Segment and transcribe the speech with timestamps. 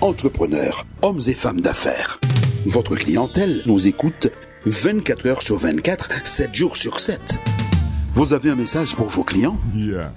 [0.00, 2.20] entrepreneurs, hommes et femmes d'affaires.
[2.66, 4.28] Votre clientèle nous écoute
[4.66, 7.20] 24 heures sur 24, 7 jours sur 7.
[8.14, 9.56] Vous avez un message pour vos clients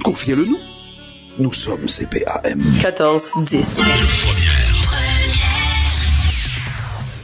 [0.03, 0.57] Confiez-le nous.
[1.39, 2.61] Nous sommes CPAM.
[2.81, 3.79] 14 10.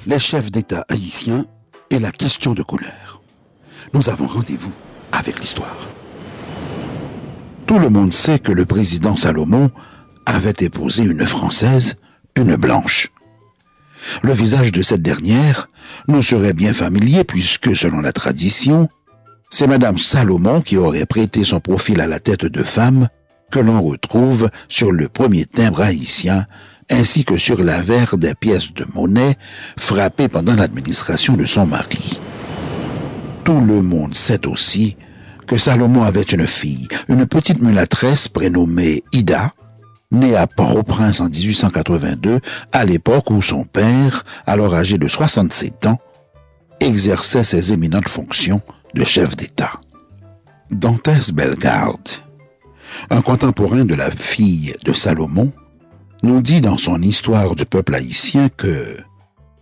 [0.08, 1.46] Les chefs d'État haïtiens
[1.90, 3.22] et la question de couleur.
[3.94, 4.72] Nous avons rendez-vous
[5.12, 5.90] avec l'histoire.
[7.66, 9.72] Tout le monde sait que le président Salomon
[10.26, 11.96] avait épousé une Française,
[12.38, 13.12] une blanche.
[14.22, 15.70] Le visage de cette dernière
[16.08, 18.90] nous serait bien familier puisque, selon la tradition,
[19.50, 23.08] c'est Madame Salomon qui aurait prêté son profil à la tête de femme
[23.52, 26.46] que l'on retrouve sur le premier timbre haïtien
[26.90, 29.36] ainsi que sur l'avers des pièces de monnaie
[29.78, 32.20] frappées pendant l'administration de son mari.
[33.44, 34.96] Tout le monde sait aussi
[35.48, 39.54] que Salomon avait une fille, une petite mulâtresse prénommée Ida,
[40.12, 42.40] née à Port-au-Prince en 1882,
[42.72, 46.00] à l'époque où son père, alors âgé de 67 ans,
[46.80, 48.62] exerçait ses éminentes fonctions
[48.94, 49.82] de chef d'État.
[50.72, 52.10] Dantès Bellegarde,
[53.10, 55.52] un contemporain de la fille de Salomon,
[56.24, 58.98] nous dit dans son histoire du peuple haïtien que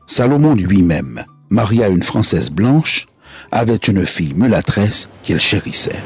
[0.08, 3.08] Salomon lui-même, marié à une Française blanche,
[3.52, 6.00] avait une fille mulâtresse qu'il chérissait.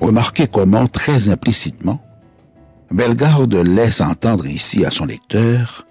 [0.00, 2.02] Remarquez comment, très implicitement,
[2.92, 5.86] Bellegarde laisse entendre ici à son lecteur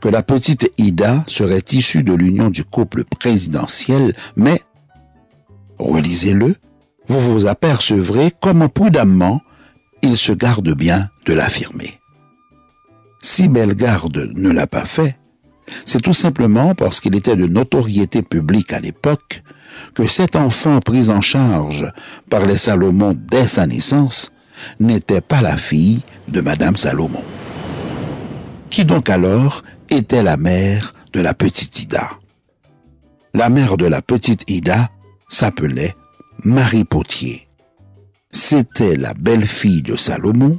[0.00, 4.62] que la petite Ida serait issue de l'union du couple présidentiel, mais,
[5.78, 6.56] relisez-le,
[7.06, 9.40] vous vous apercevrez comment prudemment
[10.02, 12.00] il se garde bien de l'affirmer.
[13.22, 15.16] Si Bellegarde ne l'a pas fait,
[15.84, 19.42] c'est tout simplement parce qu'il était de notoriété publique à l'époque
[19.94, 21.90] que cet enfant pris en charge
[22.28, 24.32] par les Salomon dès sa naissance
[24.80, 27.22] n'était pas la fille de Madame Salomon.
[28.70, 32.10] Qui donc alors était la mère de la petite Ida
[33.34, 34.90] La mère de la petite Ida
[35.28, 35.94] s'appelait
[36.44, 37.48] Marie Potier.
[38.30, 40.58] C'était la belle-fille de Salomon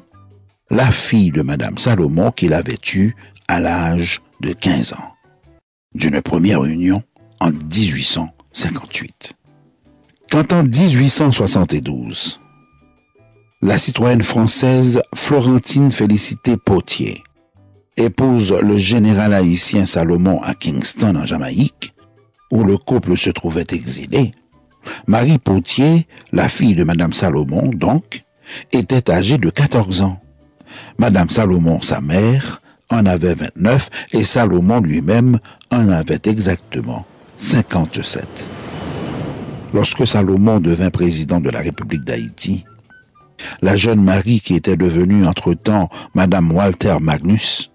[0.74, 3.16] la fille de Madame Salomon qu'il avait eue
[3.48, 5.14] à l'âge de 15 ans,
[5.94, 7.04] d'une première union
[7.40, 9.34] en 1858.
[10.32, 12.40] Quand en 1872,
[13.64, 17.24] la citoyenne française Florentine Félicité Potier
[17.96, 21.94] épouse le général haïtien Salomon à Kingston en Jamaïque,
[22.52, 24.34] où le couple se trouvait exilé,
[25.08, 28.26] Marie Potier, la fille de Madame Salomon donc,
[28.74, 30.20] était âgée de 14 ans.
[30.98, 35.40] Madame Salomon, sa mère, en avait 29 et Salomon lui-même
[35.72, 37.06] en avait exactement
[37.38, 38.50] 57.
[39.74, 42.66] Lorsque Salomon devint président de la République d'Haïti,
[43.62, 47.72] la jeune Marie qui était devenue entre-temps Madame Walter Magnus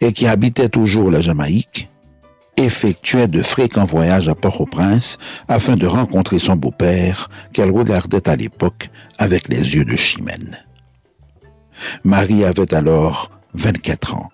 [0.00, 1.88] et qui habitait toujours la Jamaïque,
[2.56, 8.90] effectuait de fréquents voyages à Port-au-Prince afin de rencontrer son beau-père qu'elle regardait à l'époque
[9.18, 10.58] avec les yeux de Chimène.
[12.04, 14.30] Marie avait alors 24 ans.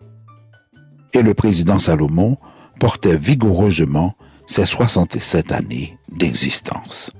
[1.12, 2.38] Et le président Salomon
[2.78, 4.14] portait vigoureusement
[4.46, 7.12] ses 67 années d'existence.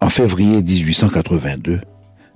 [0.00, 1.80] En février 1882,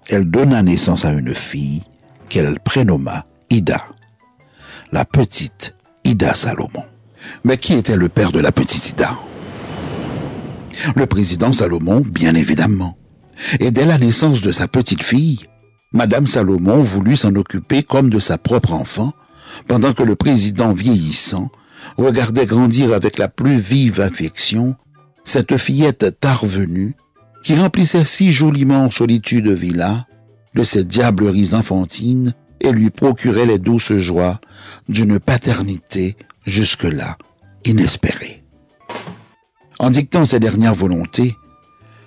[0.08, 1.82] elle donna naissance à une fille
[2.28, 3.84] qu'elle prénomma Ida,
[4.92, 5.74] la petite
[6.04, 6.84] Ida Salomon.
[7.44, 9.18] Mais qui était le père de la petite Ida?
[10.94, 12.96] Le président Salomon, bien évidemment.
[13.60, 15.40] Et dès la naissance de sa petite fille,
[15.92, 19.12] Madame Salomon voulut s'en occuper comme de sa propre enfant,
[19.66, 21.50] pendant que le président vieillissant
[21.96, 24.76] regardait grandir avec la plus vive affection
[25.24, 26.94] cette fillette tard venue
[27.46, 30.08] qui remplissait si joliment en solitude villa
[30.56, 34.40] de ses diableries enfantines et lui procurait les douces joies
[34.88, 37.16] d'une paternité jusque-là
[37.64, 38.42] inespérée.
[39.78, 41.36] En dictant ses dernières volontés,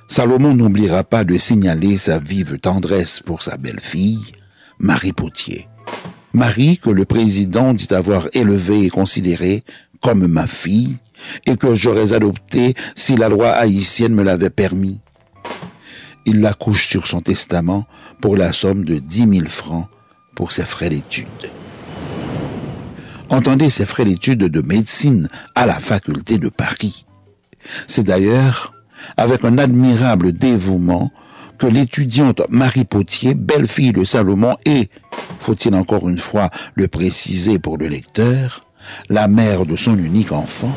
[0.10, 4.34] Salomon n'oubliera pas de signaler sa vive tendresse pour sa belle-fille,
[4.78, 5.70] Marie Potier.
[6.34, 9.64] Marie que le président dit avoir élevée et considérée
[10.02, 10.98] comme ma fille
[11.46, 15.00] et que j'aurais adoptée si la loi haïtienne me l'avait permis.
[16.32, 17.88] Il la couche sur son testament
[18.22, 19.88] pour la somme de dix mille francs
[20.36, 21.26] pour ses frais d'études.
[23.30, 27.08] Entendez ses frais d'études de médecine à la faculté de Paris.
[27.88, 28.76] C'est d'ailleurs
[29.18, 31.12] avec un admirable dévouement
[31.58, 34.90] que l'étudiante Marie Potier, belle-fille de Salomon et,
[35.40, 38.68] faut-il encore une fois le préciser pour le lecteur,
[39.10, 40.76] la mère de son unique enfant,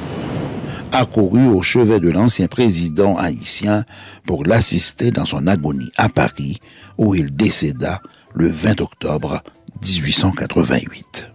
[0.92, 3.84] accourut au chevet de l'ancien président haïtien
[4.26, 6.60] pour l'assister dans son agonie à Paris,
[6.98, 8.00] où il décéda
[8.34, 9.42] le 20 octobre
[9.82, 11.30] 1888.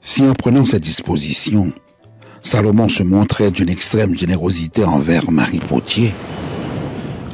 [0.00, 1.72] Si en prenant cette disposition,
[2.42, 6.12] Salomon se montrait d'une extrême générosité envers Marie Potier,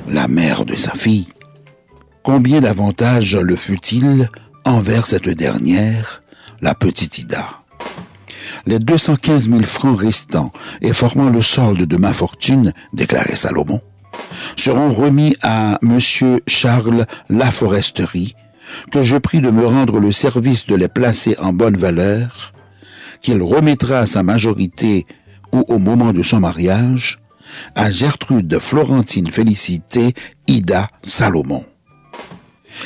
[0.09, 1.29] la mère de sa fille,
[2.23, 4.29] combien d'avantages le fut-il
[4.65, 6.23] envers cette dernière,
[6.61, 7.60] la petite Ida?
[8.67, 13.81] Les 215 000 francs restants et formant le solde de ma fortune, déclarait Salomon,
[14.57, 15.99] seront remis à M.
[16.47, 18.35] Charles Laforesterie,
[18.91, 22.53] que je prie de me rendre le service de les placer en bonne valeur
[23.21, 25.07] qu'il remettra à sa majorité
[25.53, 27.19] ou au moment de son mariage
[27.75, 30.15] à Gertrude Florentine Félicité
[30.47, 31.65] Ida Salomon.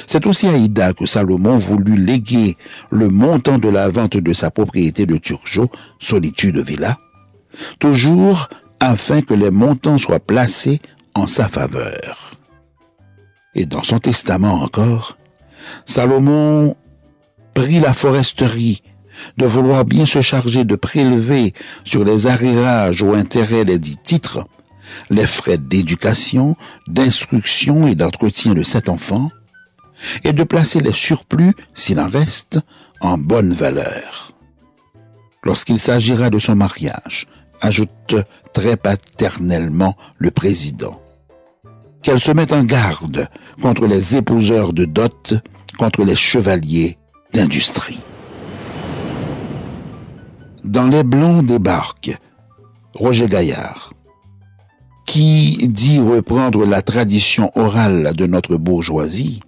[0.07, 2.57] C'est aussi à Ida que Salomon voulut léguer
[2.91, 6.99] le montant de la vente de sa propriété de Turgeau, Solitude Villa,
[7.79, 8.49] toujours
[8.81, 10.81] afin que les montants soient placés
[11.15, 12.33] en sa faveur.
[13.55, 15.17] Et dans son testament encore,
[15.87, 16.77] Salomon
[17.55, 18.83] prit la foresterie
[19.37, 21.55] de vouloir bien se charger de prélever
[21.85, 24.45] sur les arrérages ou intérêts des dix titres
[25.11, 26.57] les frais d'éducation,
[26.87, 29.31] d'instruction et d'entretien de cet enfant,
[30.23, 32.61] et de placer les surplus, s'il en reste,
[33.01, 34.33] en bonne valeur.
[35.43, 37.27] Lorsqu'il s'agira de son mariage,
[37.61, 38.17] ajoute
[38.53, 41.01] très paternellement le président,
[42.03, 43.29] qu'elle se mette en garde
[43.61, 45.35] contre les épouseurs de dot,
[45.79, 46.99] contre les chevaliers
[47.33, 48.01] d'industrie.
[50.63, 52.17] Dans Les Blancs débarque
[52.95, 53.93] Roger Gaillard,
[55.07, 59.41] qui dit reprendre la tradition orale de notre bourgeoisie,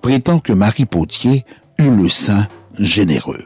[0.00, 1.44] prétend que Marie Potier
[1.78, 2.46] eut le sein
[2.78, 3.44] généreux.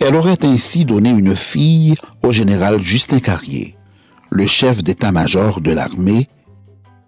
[0.00, 3.76] Elle aurait ainsi donné une fille au général Justin Carrier,
[4.30, 6.28] le chef d'état-major de l'armée,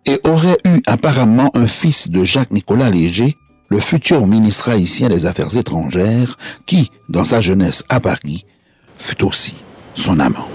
[0.07, 3.37] et aurait eu apparemment un fils de Jacques-Nicolas Léger,
[3.69, 6.37] le futur ministre haïtien des Affaires étrangères,
[6.67, 8.45] qui, dans sa jeunesse à Paris,
[8.99, 9.57] fut aussi
[9.95, 10.49] son amant.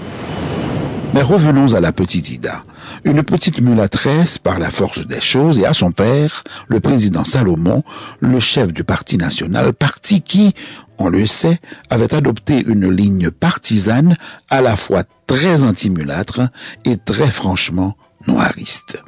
[1.12, 2.64] Mais revenons à la petite Ida,
[3.02, 7.82] une petite mulâtresse par la force des choses et à son père, le président Salomon,
[8.20, 10.54] le chef du Parti national, parti qui,
[10.98, 11.58] on le sait,
[11.90, 14.16] avait adopté une ligne partisane
[14.50, 16.42] à la fois très anti-mulâtre
[16.84, 17.96] et très franchement
[18.28, 19.02] noiriste.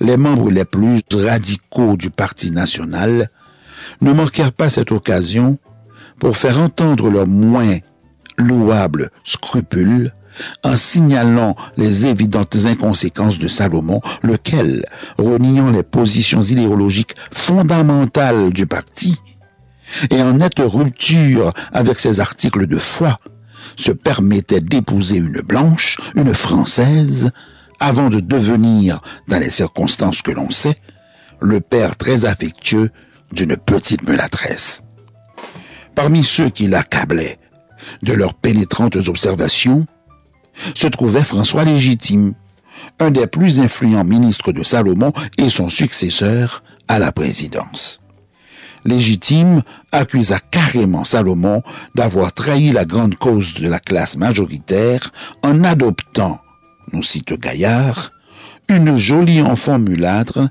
[0.00, 3.30] Les membres les plus radicaux du Parti national
[4.00, 5.60] ne manquèrent pas cette occasion
[6.18, 7.78] pour faire entendre leurs moins
[8.38, 10.12] louable scrupule
[10.62, 14.84] en signalant les évidentes inconséquences de Salomon, lequel,
[15.18, 19.18] reniant les positions idéologiques fondamentales du parti,
[20.10, 23.18] et en nette rupture avec ses articles de foi,
[23.76, 27.30] se permettait d'épouser une blanche, une française,
[27.80, 30.78] avant de devenir, dans les circonstances que l'on sait,
[31.40, 32.90] le père très affectueux
[33.32, 34.84] d'une petite melatresse.
[35.94, 37.38] Parmi ceux qui l'accablaient
[38.02, 39.86] de leurs pénétrantes observations,
[40.74, 42.34] se trouvait François Légitime,
[43.00, 48.00] un des plus influents ministres de Salomon et son successeur à la présidence.
[48.84, 49.62] Légitime
[49.92, 51.62] accusa carrément Salomon
[51.94, 55.10] d'avoir trahi la grande cause de la classe majoritaire
[55.42, 56.40] en adoptant,
[56.92, 58.10] nous cite Gaillard,
[58.68, 60.48] une jolie enfant mulâtre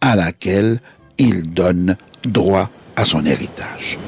[0.00, 0.80] à laquelle
[1.18, 3.98] il donne droit à son héritage.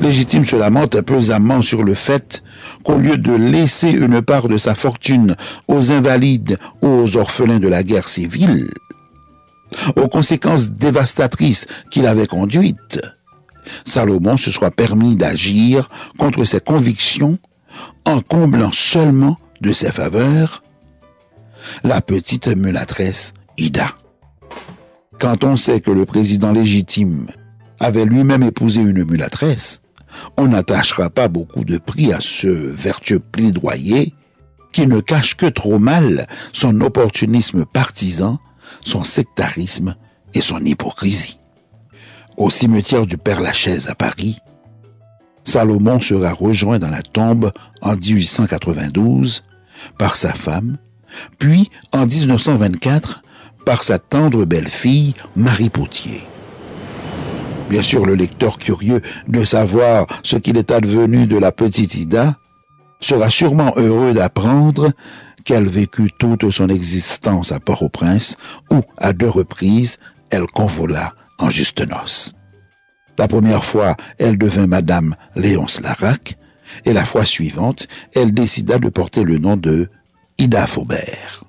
[0.00, 2.42] Légitime se lamente pesamment sur le fait
[2.84, 5.36] qu'au lieu de laisser une part de sa fortune
[5.68, 8.70] aux invalides ou aux orphelins de la guerre civile,
[9.96, 13.00] aux conséquences dévastatrices qu'il avait conduites,
[13.84, 15.88] Salomon se soit permis d'agir
[16.18, 17.38] contre ses convictions
[18.04, 20.62] en comblant seulement de ses faveurs
[21.82, 23.92] la petite mulâtresse Ida.
[25.18, 27.28] Quand on sait que le président légitime
[27.80, 29.82] avait lui-même épousé une mulâtresse,
[30.36, 34.14] on n'attachera pas beaucoup de prix à ce vertueux plaidoyer
[34.72, 38.38] qui ne cache que trop mal son opportunisme partisan,
[38.84, 39.94] son sectarisme
[40.34, 41.38] et son hypocrisie.
[42.36, 44.38] Au cimetière du Père Lachaise à Paris,
[45.44, 47.52] Salomon sera rejoint dans la tombe
[47.82, 49.44] en 1892
[49.98, 50.78] par sa femme,
[51.38, 53.22] puis en 1924
[53.64, 56.22] par sa tendre belle-fille Marie Potier.
[57.68, 62.36] Bien sûr, le lecteur curieux de savoir ce qu'il est advenu de la petite Ida
[63.00, 64.92] sera sûrement heureux d'apprendre
[65.44, 68.38] qu'elle vécut toute son existence à Port-au-Prince,
[68.70, 69.98] où, à deux reprises,
[70.30, 72.34] elle convola en juste noces.
[73.18, 76.36] La première fois, elle devint Madame Léonce Larac,
[76.84, 79.88] et la fois suivante, elle décida de porter le nom de
[80.38, 81.43] Ida Faubert.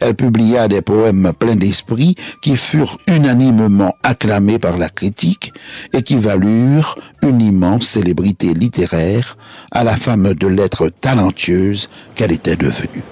[0.00, 5.52] Elle publia des poèmes pleins d'esprit qui furent unanimement acclamés par la critique
[5.92, 9.36] et qui valurent une immense célébrité littéraire
[9.70, 13.04] à la femme de lettres talentueuse qu'elle était devenue.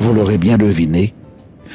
[0.00, 1.12] Vous l'aurez bien deviné,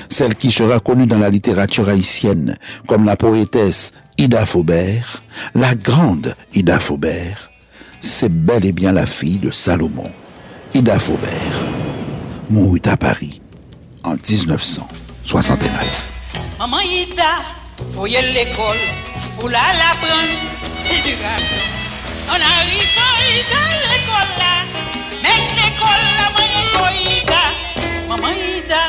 [0.10, 2.58] celle qui sera connue dans la littérature haïtienne
[2.88, 5.24] comme la poétesse Ida Faubert,
[5.54, 7.52] la grande Ida Faubert,
[8.02, 10.10] c'est bel et bien la fille de Salomon,
[10.74, 11.68] Ida Faubert,
[12.50, 13.43] mourut à Paris
[14.04, 16.12] en 1969.
[16.60, 17.42] Maman Ida,
[17.92, 18.78] voyez l'école,
[19.40, 20.40] pour la la prendre.
[22.28, 24.56] On arrive à l'école là,
[25.22, 27.44] mais l'école là, maman Ida,
[28.10, 28.84] maman Ida,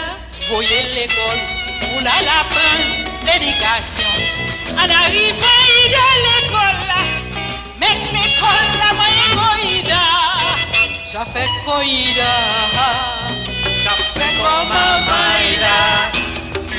[0.50, 1.42] voyez l'école,
[1.80, 2.88] pour la la prendre
[3.26, 4.12] l'éducation.
[4.72, 5.58] On arrive à
[6.26, 7.02] l'école là,
[7.80, 10.04] mais l'école là, maman Ida,
[11.10, 13.13] ça fait coïda.
[14.44, 14.68] Comme
[15.08, 15.78] Maïda,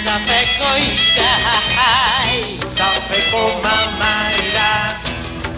[0.04, 1.32] ça fait coïda,
[2.70, 3.70] ça fait comme
[4.02, 4.70] Maïda.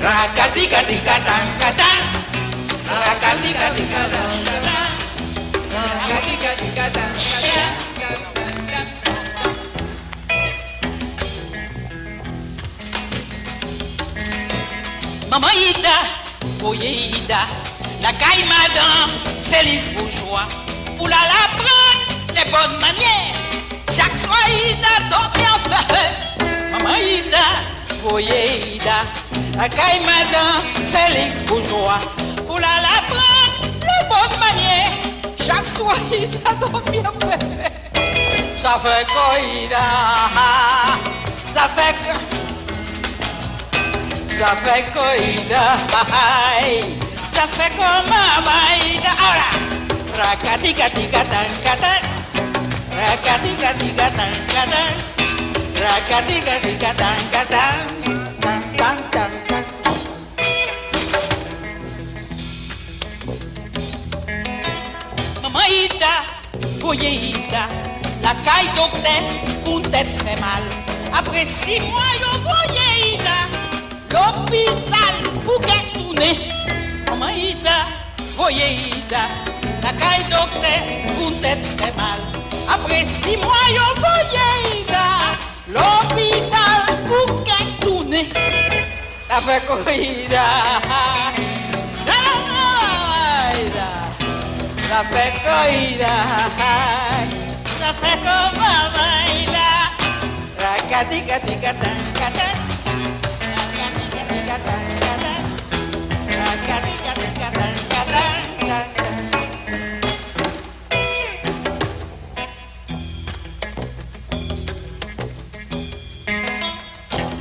[0.02, 1.92] Rakatika tika tankata,
[2.88, 4.78] rakatika tika tankata,
[5.76, 8.28] rakatika tika tankata.
[15.30, 15.98] Maman Ida,
[16.60, 17.42] voyez Ida,
[18.02, 19.12] la caille madame,
[19.42, 20.48] Félix Bourgeois,
[20.98, 21.16] pour la
[21.58, 22.02] prendre
[22.34, 23.36] les bonnes manières.
[23.96, 26.12] Chaque soir, Ida dort bien fait.
[26.72, 27.48] Maman Ida,
[28.04, 29.00] voyez Ida,
[29.58, 32.00] la caille madame, Félix Bourgeois,
[32.46, 32.68] pour la
[33.10, 34.92] prendre les bonnes manières.
[35.38, 37.42] Chaque soir, Ida dort bien fait.
[38.58, 39.86] Ça fait quoi, Ida?
[41.54, 42.16] Ça fait quoi?
[44.38, 45.66] Ça fait coïda,
[47.34, 48.10] ça fait comme
[48.46, 49.10] maïda.
[49.20, 49.50] Ahora,
[50.18, 52.02] racatica tica tan catan,
[52.90, 54.94] racatica tica tan catan,
[55.78, 57.18] racatica tica tan
[57.54, 57.78] tan.
[65.44, 66.14] Mamaïda,
[66.82, 67.64] voyeïda,
[68.24, 69.22] la caille docteur,
[69.68, 70.64] une tête fait mal.
[71.14, 73.38] Après six mois, yo voyeïda.
[74.12, 75.14] L'hôpital
[75.46, 76.26] pour qu'elle tourne.
[77.08, 77.30] Maman
[79.88, 80.82] Ida, voyez Ida, la caille docteur,
[81.16, 82.20] pour tête fait mal.
[82.70, 85.08] Après six mois, yo voyez Ida,
[85.68, 88.16] l'hôpital pour qu'elle tourne.
[89.30, 90.48] Ça fait quoi Ida?
[94.90, 96.16] Ça fait quoi Ida?
[97.80, 99.70] Ça fait quoi Maman Ida?
[100.60, 102.58] Rakatika tika tan tan.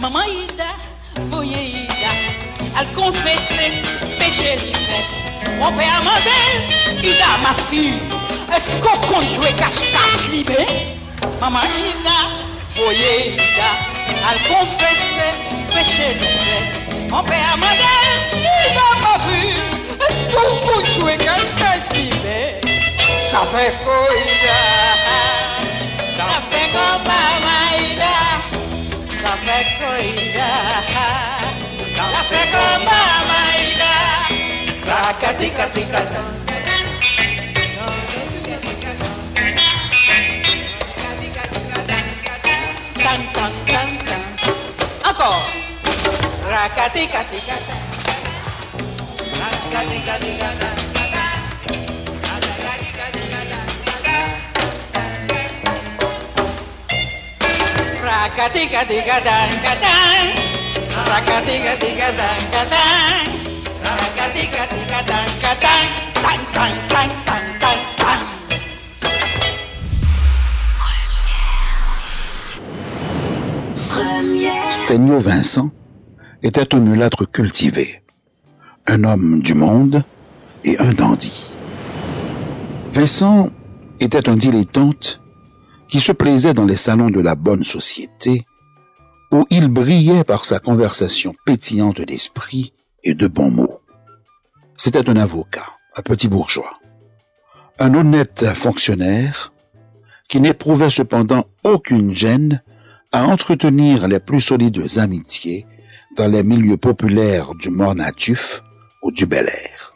[0.07, 0.71] Maman Ida,
[1.33, 2.13] voyez Ida,
[2.79, 3.73] elle confessait
[4.21, 5.05] péché fait.
[5.59, 7.99] Mon père m'a dit, Ida, ma fille,
[8.55, 10.65] est-ce qu'on compte jouer cache-cache libé?
[11.41, 12.19] Maman Ida,
[12.77, 13.71] voyez Ida,
[14.31, 15.35] elle confessait
[15.73, 17.09] péché fait.
[17.11, 19.61] Mon père m'a dit, Ida, ma fille,
[20.09, 22.61] est-ce qu'on compte jouer cache-cache libé?
[23.29, 24.07] Ça fait quoi?
[26.17, 27.16] Ça fait comme Maman Ida.
[27.16, 27.16] Ça
[30.07, 30.49] fait coïda,
[31.97, 32.85] ça fait comme
[33.29, 33.95] Maïda,
[34.87, 36.01] Rakatika tika
[43.03, 44.23] tan tan tan tan.
[45.11, 45.43] Encore.
[46.51, 47.81] Rakatika tika tan.
[49.41, 50.76] Rakatika tika
[74.69, 75.71] Stegno Vincent
[76.43, 78.03] était un mulâtre cultivé,
[78.87, 80.03] un homme du monde
[80.65, 81.55] et un dandy.
[82.93, 83.51] Vincent
[84.01, 85.21] était un dilettante
[85.89, 88.45] qui se plaisait dans les salons de la bonne société,
[89.33, 92.73] où il brillait par sa conversation pétillante d'esprit
[93.05, 93.81] et de bons mots.
[94.77, 95.67] C'était un avocat,
[95.97, 96.79] un petit bourgeois,
[97.79, 99.53] un honnête fonctionnaire
[100.29, 102.63] qui n'éprouvait cependant aucune gêne
[103.13, 105.67] à entretenir les plus solides amitiés
[106.17, 108.63] dans les milieux populaires du Mort-Natuf
[109.03, 109.95] ou du Bel Air.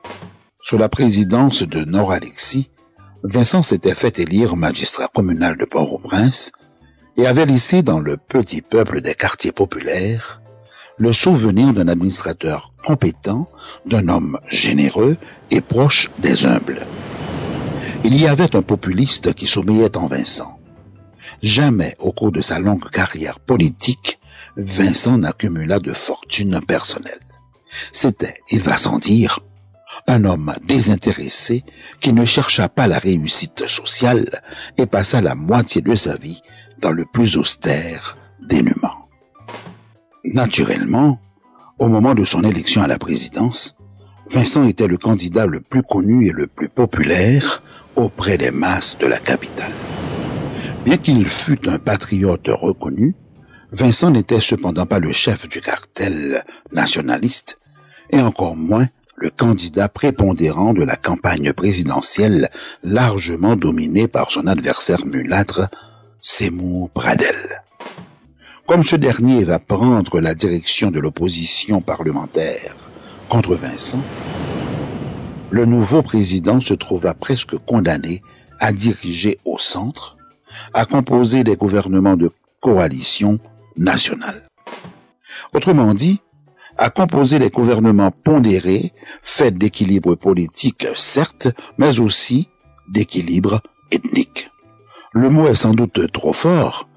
[0.62, 2.69] Sous la présidence de Nord Alexis,
[3.22, 6.52] Vincent s'était fait élire magistrat communal de Port-au-Prince
[7.18, 10.40] et avait laissé dans le petit peuple des quartiers populaires
[10.96, 13.50] le souvenir d'un administrateur compétent,
[13.86, 15.16] d'un homme généreux
[15.50, 16.86] et proche des humbles.
[18.04, 20.58] Il y avait un populiste qui sommeillait en Vincent.
[21.42, 24.18] Jamais au cours de sa longue carrière politique,
[24.56, 27.20] Vincent n'accumula de fortune personnelle.
[27.92, 29.40] C'était, il va sans dire,
[30.06, 31.64] un homme désintéressé
[32.00, 34.40] qui ne chercha pas la réussite sociale
[34.78, 36.40] et passa la moitié de sa vie
[36.80, 39.08] dans le plus austère dénuement.
[40.24, 41.20] Naturellement,
[41.78, 43.76] au moment de son élection à la présidence,
[44.30, 47.62] Vincent était le candidat le plus connu et le plus populaire
[47.96, 49.72] auprès des masses de la capitale.
[50.84, 53.14] Bien qu'il fût un patriote reconnu,
[53.72, 57.58] Vincent n'était cependant pas le chef du cartel nationaliste
[58.10, 58.88] et encore moins
[59.20, 62.48] le candidat prépondérant de la campagne présidentielle
[62.82, 65.68] largement dominée par son adversaire mulâtre,
[66.22, 67.62] Seymour Bradel.
[68.66, 72.76] Comme ce dernier va prendre la direction de l'opposition parlementaire
[73.28, 74.02] contre Vincent,
[75.50, 78.22] le nouveau président se trouva presque condamné
[78.58, 80.16] à diriger au centre,
[80.72, 83.38] à composer des gouvernements de coalition
[83.76, 84.42] nationale.
[85.52, 86.20] Autrement dit,
[86.76, 91.48] à composer des gouvernements pondérés, faits d'équilibre politique, certes,
[91.78, 92.48] mais aussi
[92.88, 94.50] d'équilibre ethnique.
[95.12, 96.88] Le mot est sans doute trop fort,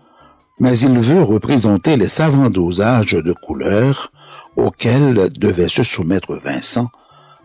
[0.60, 4.12] mais il veut représenter les savants dosages de couleurs
[4.56, 6.90] auxquels devait se soumettre Vincent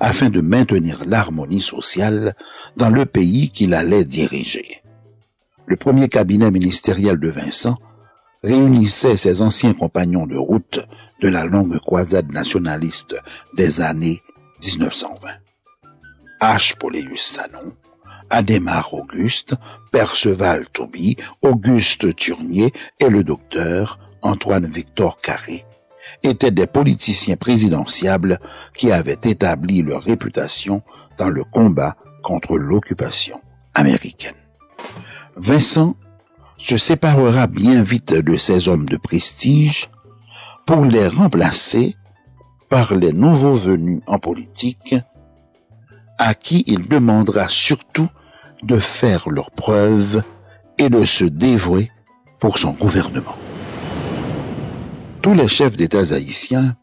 [0.00, 2.34] afin de maintenir l'harmonie sociale
[2.76, 4.82] dans le pays qu'il allait diriger.
[5.66, 7.76] Le premier cabinet ministériel de Vincent
[8.42, 10.80] réunissait ses anciens compagnons de route
[11.20, 13.16] de la longue croisade nationaliste
[13.56, 14.22] des années
[14.62, 15.28] 1920.
[16.40, 16.76] H.
[16.76, 17.72] Poléus Sanon,
[18.30, 19.54] Adhémar Auguste,
[19.90, 25.64] Perceval Touby, Auguste Turnier et le docteur Antoine Victor Carré
[26.22, 28.38] étaient des politiciens présidentiables
[28.74, 30.82] qui avaient établi leur réputation
[31.18, 33.40] dans le combat contre l'occupation
[33.74, 34.34] américaine.
[35.36, 35.96] Vincent
[36.56, 39.90] se séparera bien vite de ces hommes de prestige
[40.68, 41.96] pour les remplacer
[42.68, 44.94] par les nouveaux venus en politique
[46.18, 48.08] à qui il demandera surtout
[48.62, 50.22] de faire leurs preuves
[50.76, 51.90] et de se dévouer
[52.38, 53.34] pour son gouvernement.
[55.22, 56.76] Tous les chefs d'État haïtiens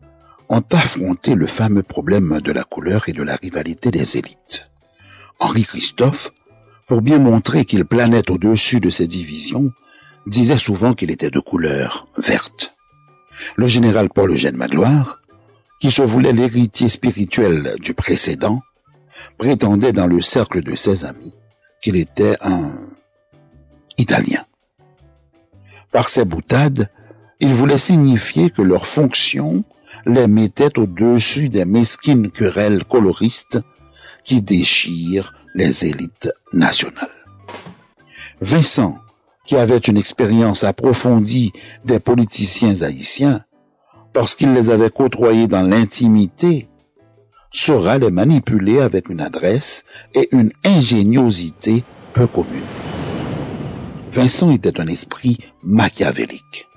[0.49, 4.71] ont affronté le fameux problème de la couleur et de la rivalité des élites.
[5.39, 6.31] Henri Christophe
[6.87, 9.71] pour bien montrer qu'il planait au-dessus de ces divisions,
[10.25, 12.74] disait souvent qu'il était de couleur verte.
[13.55, 15.21] Le général Paul Eugène Magloire,
[15.79, 18.61] qui se voulait l'héritier spirituel du précédent,
[19.37, 21.35] prétendait dans le cercle de ses amis
[21.81, 22.71] qu'il était un
[23.97, 24.43] Italien.
[25.91, 26.89] Par ses boutades,
[27.39, 29.63] il voulait signifier que leur fonction
[30.05, 33.59] les mettait au-dessus des mesquines querelles coloristes
[34.23, 37.07] qui déchirent les élites nationales.
[38.41, 38.97] Vincent,
[39.45, 41.53] qui avait une expérience approfondie
[41.85, 43.43] des politiciens haïtiens,
[44.13, 46.69] parce qu'il les avait côtoyés dans l'intimité,
[47.51, 52.61] saura les manipuler avec une adresse et une ingéniosité peu communes.
[54.11, 56.67] Vincent était un esprit machiavélique,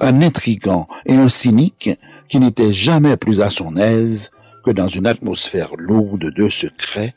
[0.00, 1.90] un intrigant et un cynique
[2.28, 4.30] qui n'était jamais plus à son aise
[4.64, 7.14] que dans une atmosphère lourde de secrets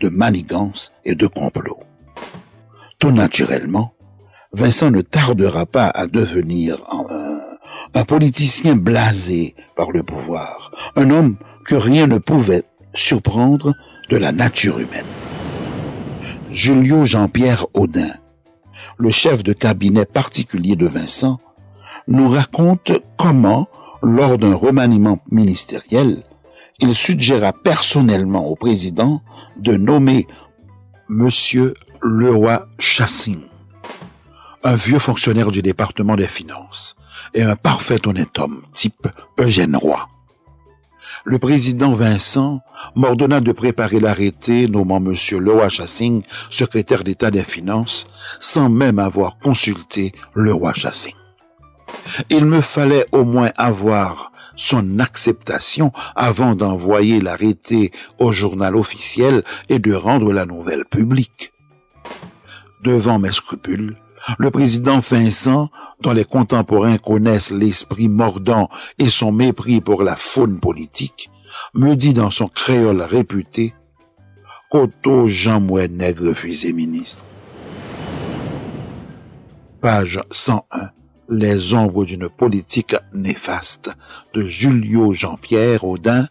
[0.00, 1.80] de manigance et de complot.
[2.98, 3.94] Tout naturellement,
[4.52, 6.78] Vincent ne tardera pas à devenir
[7.94, 12.62] un, politicien blasé par le pouvoir, un homme que rien ne pouvait
[12.94, 13.74] surprendre
[14.08, 15.04] de la nature humaine.
[16.50, 18.12] Julio Jean-Pierre Audin,
[18.96, 21.38] le chef de cabinet particulier de Vincent,
[22.06, 23.68] nous raconte comment,
[24.02, 26.22] lors d'un remaniement ministériel,
[26.78, 29.20] il suggéra personnellement au président
[29.58, 30.26] de nommer
[31.08, 33.42] Monsieur Leroy Chassing,
[34.64, 36.96] un vieux fonctionnaire du département des finances
[37.34, 40.08] et un parfait honnête homme, type Eugène Roy.
[41.24, 42.60] Le président Vincent
[42.94, 48.06] m'ordonna de préparer l'arrêté nommant Monsieur Leroy Chassing secrétaire d'État des Finances
[48.40, 51.14] sans même avoir consulté Leroy Chassing.
[52.30, 59.78] Il me fallait au moins avoir son acceptation avant d'envoyer l'arrêté au journal officiel et
[59.78, 61.52] de rendre la nouvelle publique.
[62.82, 63.96] Devant mes scrupules,
[64.36, 70.60] le président Vincent, dont les contemporains connaissent l'esprit mordant et son mépris pour la faune
[70.60, 71.30] politique,
[71.74, 73.74] me dit dans son créole réputé,
[74.70, 77.24] Koto Jean Mouet Nègre refusé ministre.
[79.80, 80.90] Page 101.
[81.30, 83.90] Les ombres d'une politique néfaste
[84.34, 86.26] de Julio Jean-Pierre Audin,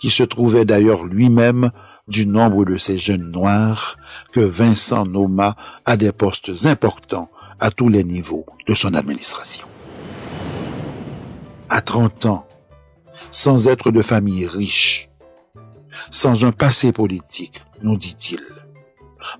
[0.00, 1.70] qui se trouvait d'ailleurs lui-même
[2.08, 3.96] du nombre de ces jeunes noirs
[4.32, 9.66] que Vincent nomma à des postes importants à tous les niveaux de son administration.
[11.68, 12.46] À 30 ans,
[13.30, 15.08] sans être de famille riche,
[16.10, 18.40] sans un passé politique, nous dit-il,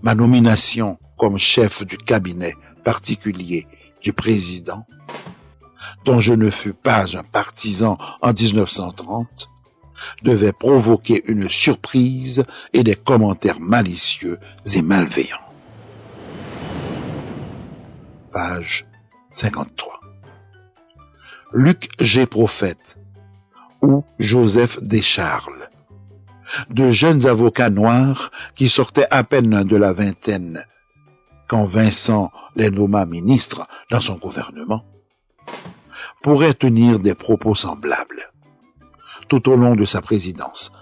[0.02, 3.66] ma nomination comme chef du cabinet particulier
[4.02, 4.86] du président,
[6.04, 9.50] dont je ne fus pas un partisan en 1930,
[10.22, 14.38] devait provoquer une surprise et des commentaires malicieux
[14.74, 15.36] et malveillants.
[18.32, 18.86] Page
[19.28, 20.00] 53.
[21.52, 22.26] Luc G.
[22.26, 22.98] Prophète
[23.82, 25.70] ou Joseph Descharles,
[26.70, 30.64] de jeunes avocats noirs qui sortaient à peine de la vingtaine
[31.48, 34.84] quand Vincent les nomma ministres dans son gouvernement,
[36.22, 38.30] pourraient tenir des propos semblables
[39.30, 40.72] tout au long de sa présidence.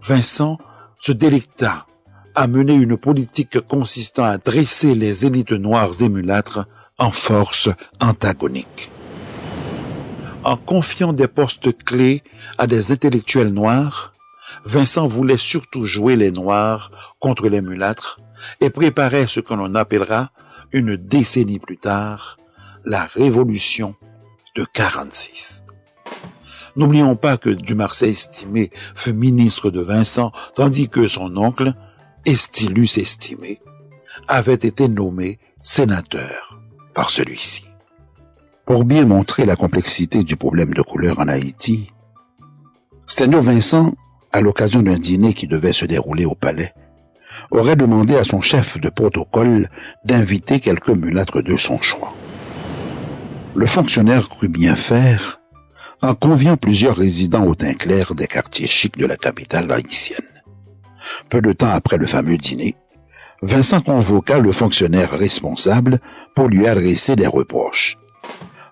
[0.00, 0.56] Vincent
[0.98, 1.86] se délecta
[2.34, 6.66] à mener une politique consistant à dresser les élites noires et mulâtres
[6.96, 7.68] en force
[8.00, 8.90] antagonique.
[10.44, 12.22] En confiant des postes clés
[12.56, 14.12] à des intellectuels noirs,
[14.64, 18.18] Vincent voulait surtout jouer les noirs contre les mulâtres
[18.60, 20.30] et préparait ce que l'on appellera
[20.72, 22.36] une décennie plus tard
[22.84, 23.94] la révolution
[24.56, 25.64] de 46.
[26.76, 31.74] N'oublions pas que Dumarsais estimé fut ministre de Vincent, tandis que son oncle,
[32.24, 33.60] Estilus estimé,
[34.28, 36.60] avait été nommé sénateur
[36.94, 37.66] par celui-ci.
[38.64, 41.90] Pour bien montrer la complexité du problème de couleur en Haïti,
[43.06, 43.92] Sténio Vincent,
[44.32, 46.72] à l'occasion d'un dîner qui devait se dérouler au palais,
[47.50, 49.68] aurait demandé à son chef de protocole
[50.04, 52.14] d'inviter quelques mulâtres de son choix.
[53.54, 55.41] Le fonctionnaire crut bien faire
[56.02, 60.26] en conviant plusieurs résidents au teint clair des quartiers chics de la capitale haïtienne.
[61.30, 62.74] Peu de temps après le fameux dîner,
[63.42, 65.98] Vincent convoqua le fonctionnaire responsable
[66.34, 67.96] pour lui adresser des reproches.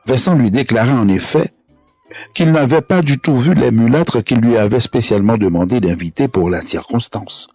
[0.07, 1.53] Vincent lui déclara en effet
[2.35, 6.51] qu'il n'avait pas du tout vu les mulâtres qu'il lui avait spécialement demandé d'inviter pour
[6.51, 7.49] la circonstance.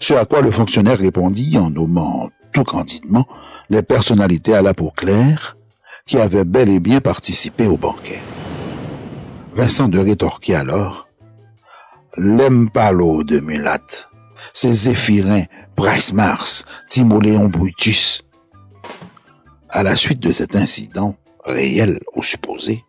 [0.00, 3.26] Ce à quoi le fonctionnaire répondit en nommant tout candidement
[3.68, 5.56] les personnalités à la peau claire
[6.06, 8.20] qui avaient bel et bien participé au banquet.
[9.56, 11.08] Vincent de rétorquer alors.
[12.18, 13.80] L'empalo de Mulat,
[14.52, 18.22] c'est Zéphirin, Bryce Mars, Timoléon Brutus.
[19.70, 22.84] À la suite de cet incident, réel ou supposé,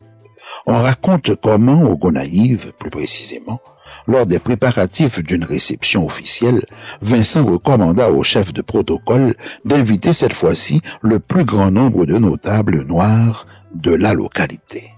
[0.66, 3.62] on raconte comment, au Gonaïve, plus précisément,
[4.06, 6.66] lors des préparatifs d'une réception officielle,
[7.02, 12.84] Vincent recommanda au chef de protocole d'inviter cette fois-ci le plus grand nombre de notables
[12.84, 14.92] noirs de la localité.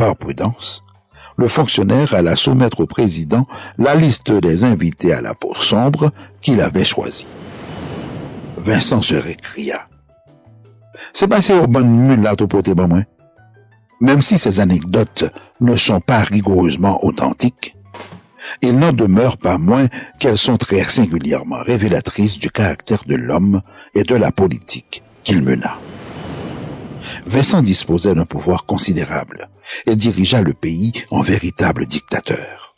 [0.00, 0.82] Par prudence,
[1.36, 6.10] le fonctionnaire alla soumettre au président la liste des invités à la peau sombre
[6.40, 7.26] qu'il avait choisie.
[8.56, 9.88] Vincent se récria.
[11.12, 13.04] C'est passé au bon mulâtre pour tes moins.
[14.00, 17.76] Même si ces anecdotes ne sont pas rigoureusement authentiques,
[18.62, 23.60] il n'en demeure pas moins qu'elles sont très singulièrement révélatrices du caractère de l'homme
[23.94, 25.76] et de la politique qu'il mena.
[27.26, 29.50] Vincent disposait d'un pouvoir considérable
[29.86, 32.74] et dirigea le pays en véritable dictateur.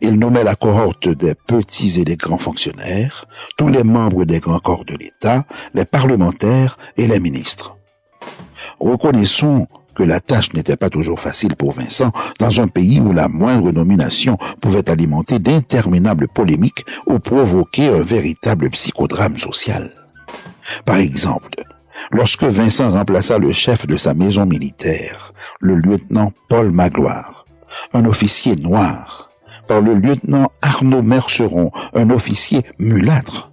[0.00, 4.60] Il nommait la cohorte des petits et des grands fonctionnaires, tous les membres des grands
[4.60, 5.44] corps de l'État,
[5.74, 7.76] les parlementaires et les ministres.
[8.78, 13.28] Reconnaissons que la tâche n'était pas toujours facile pour Vincent dans un pays où la
[13.28, 19.92] moindre nomination pouvait alimenter d'interminables polémiques ou provoquer un véritable psychodrame social.
[20.84, 21.64] Par exemple,
[22.10, 27.44] lorsque Vincent remplaça le chef de sa maison militaire, le lieutenant Paul Magloire,
[27.92, 29.30] un officier noir,
[29.68, 33.52] par le lieutenant Arnaud Merceron, un officier mulâtre.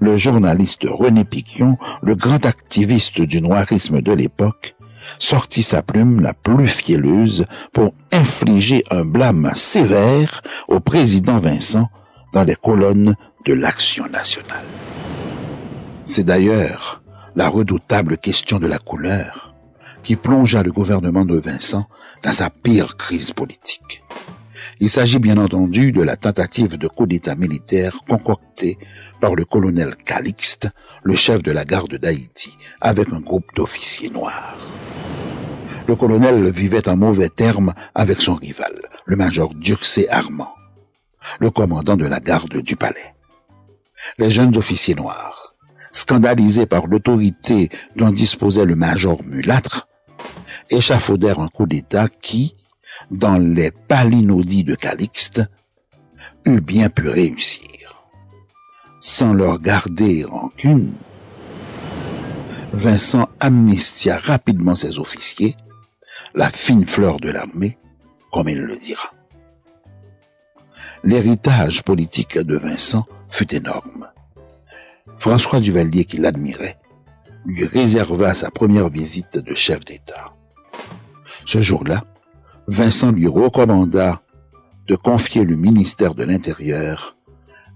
[0.00, 4.76] Le journaliste René Piquion, le grand activiste du noirisme de l'époque,
[5.18, 11.88] sortit sa plume la plus fielleuse pour infliger un blâme sévère au président Vincent
[12.32, 13.16] dans les colonnes
[13.46, 14.64] de l'Action nationale.
[16.04, 17.02] C'est d'ailleurs
[17.36, 19.54] la redoutable question de la couleur
[20.02, 21.86] qui plongea le gouvernement de Vincent
[22.22, 24.02] dans sa pire crise politique.
[24.80, 28.78] Il s'agit bien entendu de la tentative de coup d'État militaire concoctée
[29.20, 30.68] par le colonel Calixte,
[31.02, 34.56] le chef de la garde d'Haïti, avec un groupe d'officiers noirs.
[35.86, 38.72] Le colonel vivait en mauvais termes avec son rival,
[39.04, 40.54] le major Durcé Armand.
[41.38, 43.14] le commandant de la garde du palais.
[44.18, 45.39] Les jeunes officiers noirs,
[45.92, 49.88] scandalisés par l'autorité dont disposait le major mulâtre,
[50.70, 52.54] échafaudèrent un coup d'État qui,
[53.10, 55.42] dans les palinodies de Calixte,
[56.46, 58.04] eût bien pu réussir.
[58.98, 60.92] Sans leur garder rancune,
[62.72, 65.56] Vincent amnistia rapidement ses officiers,
[66.34, 67.78] la fine fleur de l'armée,
[68.32, 69.10] comme il le dira.
[71.02, 74.08] L'héritage politique de Vincent fut énorme.
[75.20, 76.78] François Duvalier, qui l'admirait,
[77.44, 80.34] lui réserva sa première visite de chef d'État.
[81.44, 82.04] Ce jour-là,
[82.66, 84.22] Vincent lui recommanda
[84.86, 87.18] de confier le ministère de l'Intérieur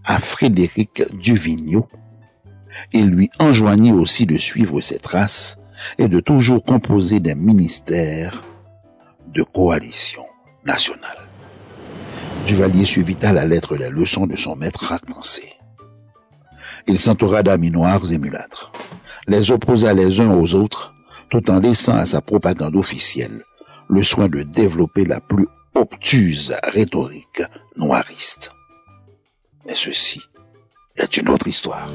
[0.04, 1.86] à Frédéric Duvigneau.
[2.94, 5.58] Il lui enjoignit aussi de suivre ses traces
[5.98, 8.42] et de toujours composer des ministères
[9.26, 10.24] de coalition
[10.64, 11.18] nationale.
[12.46, 15.42] Duvalier suivit à la lettre les leçons de son maître Racmancé.
[16.86, 18.72] Il s'entoura d'amis noirs et mulâtres,
[19.26, 20.94] les opposa les uns aux autres,
[21.30, 23.42] tout en laissant à sa propagande officielle
[23.88, 27.42] le soin de développer la plus obtuse rhétorique
[27.76, 28.52] noiriste.
[29.66, 30.22] Mais ceci
[30.96, 31.88] est une autre histoire.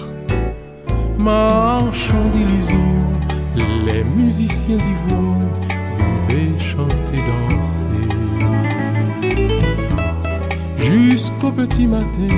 [10.77, 12.29] Jusqu'au petit matin,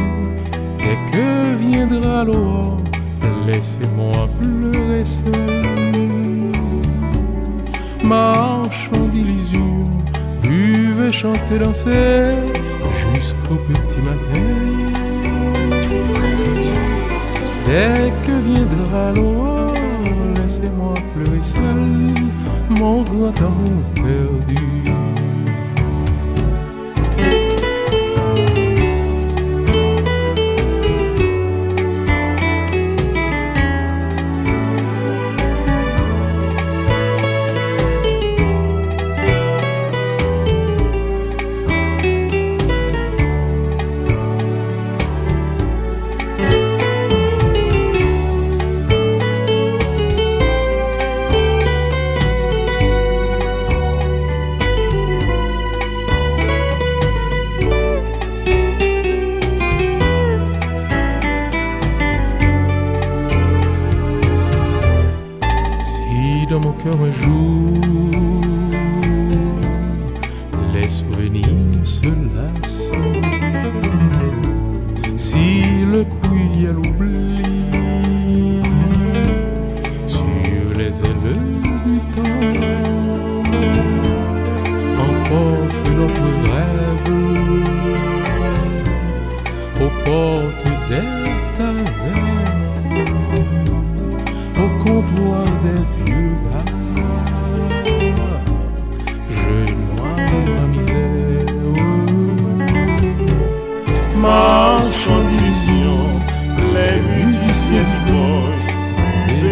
[0.82, 2.82] dès que viendra l'aurore,
[3.46, 6.52] laissez-moi pleurer seul.
[8.04, 9.86] Marchand d'illusions,
[10.42, 12.36] buvez, chantez, dansez,
[13.02, 14.50] jusqu'au petit matin.
[17.68, 19.74] Dès que viendra l'aurore,
[20.36, 22.16] laissez-moi pleurer seul,
[22.70, 24.91] mon grand amour perdu.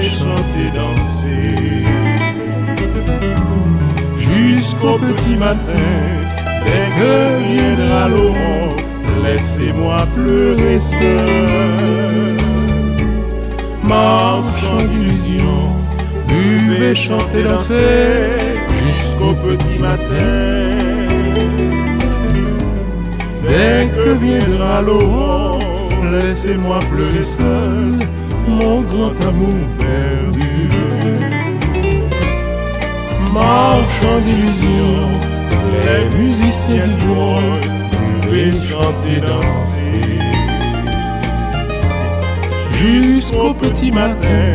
[0.01, 1.83] Chanter, danser.
[4.17, 5.91] Jusqu'au petit matin,
[6.65, 7.13] dès que
[7.51, 8.75] viendra l'aurore,
[9.23, 12.37] laissez-moi pleurer seul
[13.83, 15.69] marchand d'illusions,
[16.27, 20.29] buvez, chantez, dansez jusqu'au petit matin.
[23.43, 25.28] Dès que viendra l'aurore,
[26.11, 27.99] laissez-moi pleurer seul,
[28.47, 30.69] mon grand amour perdu.
[33.33, 35.11] Marchand d'illusions,
[35.83, 37.89] les musiciens ivrognes,
[38.21, 40.19] buvez, chantez, dansez
[42.79, 44.47] jusqu'au petit matin.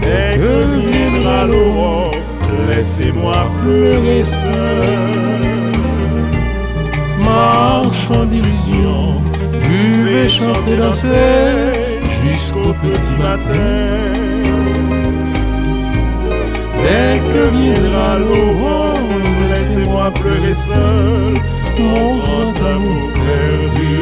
[0.00, 2.14] Dès que viendra l'aurore,
[2.68, 5.72] laissez-moi pleurer seul.
[7.24, 9.20] Marchand d'illusions,
[9.68, 11.88] buvez, chantez, dansez
[12.22, 14.18] jusqu'au petit matin.
[16.82, 18.98] Dès que viendra l'aurore,
[19.50, 21.34] laissez-moi pleurer seul,
[21.78, 23.96] mon grand amour perdu.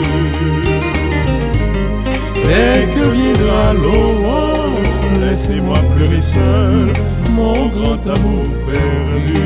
[2.45, 4.81] Dès que viendra l'aurore,
[5.21, 6.93] laissez-moi pleurer seul,
[7.33, 9.43] mon grand amour perdu.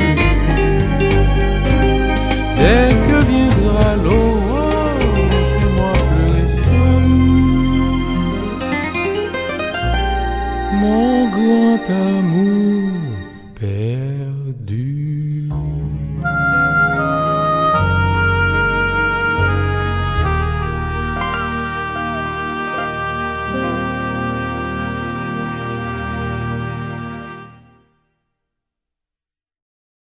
[2.59, 3.17] Dès que
[11.91, 12.20] go.